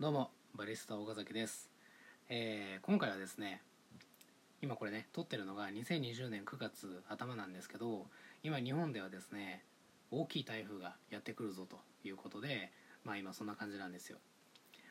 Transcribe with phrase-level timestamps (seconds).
[0.00, 1.68] どうもバリスタ岡崎です、
[2.28, 3.60] えー今回はですね
[4.62, 8.06] 今これね撮ってるのが2020年9月頭なんですけど
[8.44, 9.64] 今日本ではですね
[10.12, 12.70] 大きい台風がやってくるぞということで
[13.04, 14.18] まあ今そんな感じなんですよ、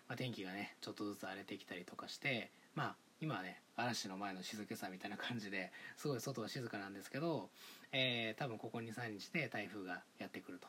[0.09, 7.47] まあ、天気がねちょっとずつ荒れてきたりとかしてまあ今はね嵐の前の静けさみたいな感じですごい外は静かなんですけど、
[7.93, 10.67] えー多分ここ23日で台風がやってくると。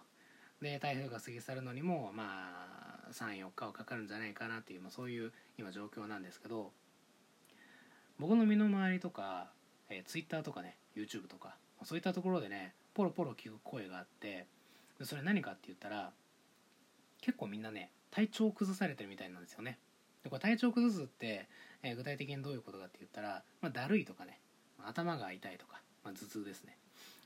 [0.60, 6.72] で台風が過ぎ去るのにもまあ34日はかかるんじゃないかなっていう、まあ、そういう今状況なんですけど
[8.18, 9.46] 僕の身の回りとか、
[9.88, 11.54] えー、Twitter とかね YouTube とか
[11.84, 14.46] そういったところでねポロポロ聞く声があって
[15.02, 16.10] それ何かって言ったら
[17.20, 19.78] 結構みんなね体調を崩されてるみたいなんですよね。
[20.24, 21.46] でこれ体調崩すって、
[21.82, 24.40] えー具体的にどういうことかって言ったら、まあ、だるいとかね
[24.84, 26.76] 頭が痛いとか、まあ、頭痛ですね、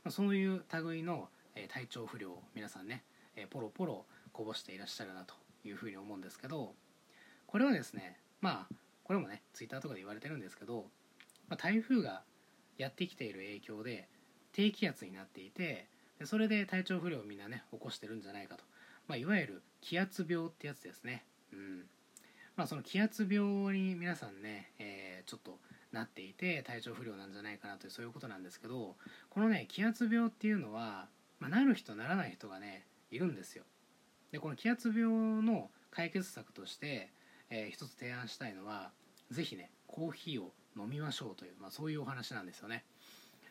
[0.05, 3.03] まあ、そういう類の、えー体調不良を皆さんね、
[3.37, 6.75] えポロポロこぼしていらっしゃるなというふうに思うんですけど
[7.47, 10.87] これはですねまあこれもねツイッターとかで言われてるんですけど、
[11.49, 12.23] まあ、台風が
[12.79, 14.09] やってきている影響で
[14.53, 15.87] 低気圧になっていて
[16.19, 18.65] でそれで体調不良をみんなね起こしてるんじゃないかと、
[19.09, 21.25] まあ、いわゆる気圧病ってやつですね。
[21.53, 21.85] うん。
[22.55, 25.59] まあその気圧病に皆さんね、えーちょっと
[25.93, 28.97] なっていて体調不良なんじゃないかなというそういうことなんですけど
[29.31, 31.07] このね気圧病っていうのは、
[31.39, 33.65] まあ、なる人ならない人がねいるんですよ。
[34.33, 35.05] でこの気圧病
[35.43, 37.11] の解決策として、
[37.51, 38.91] えー一つ提案したいのは
[39.31, 42.85] ぜひねコーヒーを飲みましょうという、まあ、そういうお話なんですよね。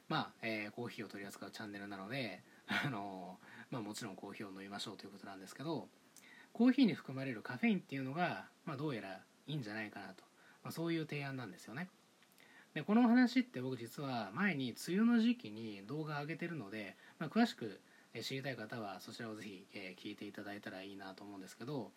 [0.10, 5.88] まあ、えーコーヒーを取り扱うチャンネルなので あのーまあもちろんコーヒーを飲みましょうということなんですけど
[6.52, 10.24] コーヒーに含まれるカフェインっていうのが、まあ、どうやらいいんじゃないかなと、
[10.64, 11.88] まあ、そういう提案なんですよね。
[12.74, 17.82] でこの話って僕実は前に梅雨の時期に動画上げてるので、まあ、詳しく
[18.14, 21.92] え知りたい方はそちらをぜひ、え聞いていただいたらいいなと思うんですけど、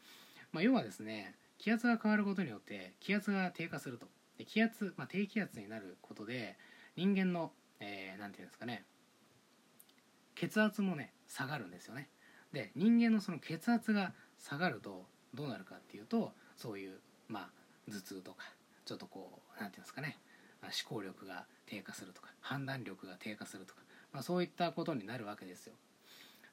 [0.52, 4.06] まあ、要はですね気圧が変わることによって気圧が低下すると。
[4.38, 6.56] で気圧、まあ、低気圧になることで
[6.96, 8.84] 人間の、えーていうんですかね
[10.34, 12.08] 血圧もね下がるんですよね。
[12.52, 16.98] で人間のその血圧が下がるとどうなるかっていうとそういう
[17.28, 18.44] まあ頭痛とか
[18.84, 20.18] ちょっとこうなんていうんですかね
[20.62, 23.80] 思考力が低下するとか判断力が低下するとか、
[24.12, 25.74] まあ、そういったことになるわけですよ。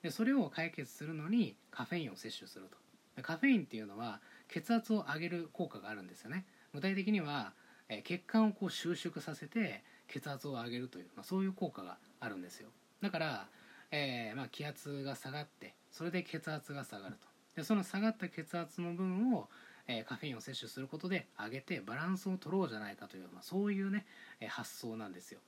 [0.02, 2.78] でそれを解決するのにカフェインを摂取すると。
[3.16, 6.46] でカフェインっていうのは血圧を上げる効果があるんですよね。
[6.74, 7.54] 具体的には、
[7.90, 12.70] え血管をこう収縮させて血圧を上げるという、まあ、そういう効果があるんですよ。
[13.02, 13.48] だから、
[13.92, 17.28] えーまあ、気圧が下がってそれで血圧が下がると。
[17.56, 19.50] でその下がった血圧の分を、
[19.88, 24.06] えカフェインを摂取することで上げてバランスを取ろうじゃないかという、まあ、そういうね、
[24.40, 25.42] え発想なんですよ。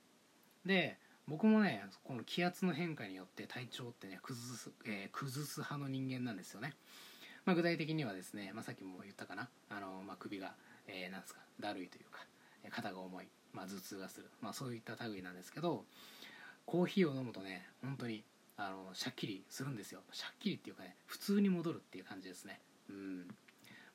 [0.66, 6.74] で僕もねこの気圧の変化によって体調ってね崩す,、えー崩す派の人間なんですよね、
[7.44, 9.48] まあ、具体的にはですね、まあ、さっきも言ったかな。
[9.70, 10.54] あの、まあ、首が、
[10.86, 12.20] えーなんですかだるいというか
[12.70, 15.84] 肩が重い、まあ、頭痛がする、まあ、そういった類なんですけど
[16.66, 18.24] コーヒーを飲むとね本当に
[18.56, 20.02] あのシャッキリするんですよ。
[20.12, 22.60] シャッキリっていうかね普通に戻るっていう感じですね。
[22.88, 23.28] うん。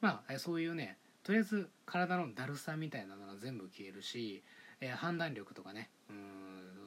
[0.01, 4.44] まあえーそういうねとりあえず体のだるさみたいなのが全部消えるし、
[4.81, 6.38] えー判断力とかねうん。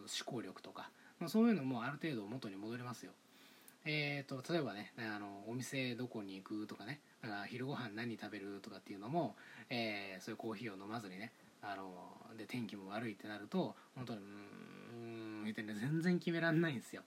[0.02, 3.12] 思考力とか、まあ、そういうのもある程度元に戻りますよ。
[3.84, 9.34] えー、と例えばねあのお店どこに行くとかねだから昼ご飯何食べるとかっていうのも、
[9.70, 14.96] えーそういうコーヒーを飲まずにねあので天気も悪いってなると本当にうー
[15.42, 17.02] んみたいな全然決めらんないんですよ。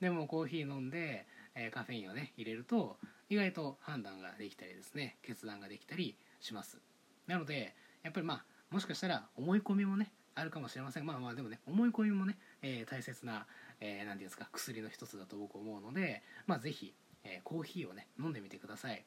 [0.00, 2.96] でもコーヒー飲んで、えーカフェインをね入れると
[3.28, 6.78] 意外と判断ができたりですね決断ができたりします。
[7.26, 7.74] なので
[8.04, 11.06] やっぱりまあもしかしたら思い込みもねあるかもしれません。
[11.06, 13.46] まあまあでもね思い込みもね、えー大切な
[13.80, 16.92] えー、ていうんですか薬の一つだと僕思うので、まあ、ぜひ、
[17.24, 19.04] えーコーヒーをね飲んでみてください、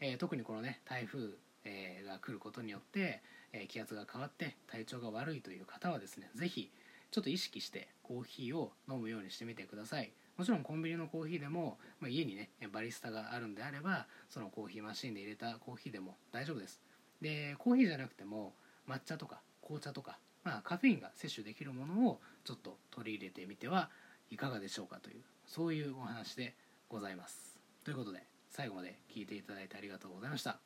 [0.00, 1.30] えー特にこのね台風、
[1.64, 3.22] えが来ることによって、
[3.52, 6.70] え気圧が変わって体調が悪いという方はですねぜひ
[7.10, 10.12] ちょっと意識してコーヒーを飲むようにしてみてください。
[10.36, 16.80] もちろんコンビニのコーヒーでも、まあ、家にねバリスタがあるんであればそのコーヒーマシンで入れたコーヒーでも大丈夫です。
[17.20, 18.54] でコーヒーじゃなくても
[18.88, 23.90] 抹茶とか紅茶とか、まあ、カフェインが摂取できるものをちょっと取り入れてみては
[24.30, 26.54] いかがでしょうかというそういうお話で
[26.88, 27.58] ございます。
[27.84, 30.58] ということで最後まで聞いていただいてありがとうございました。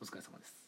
[0.00, 0.67] お疲れ様です。